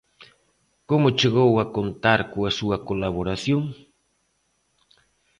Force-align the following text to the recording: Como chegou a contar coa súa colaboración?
Como 0.89 1.15
chegou 1.19 1.51
a 1.57 1.65
contar 1.75 2.19
coa 2.33 2.51
súa 2.59 2.77
colaboración? 2.89 3.61